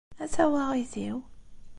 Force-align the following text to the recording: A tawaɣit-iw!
A 0.23 0.25
tawaɣit-iw! 0.33 1.17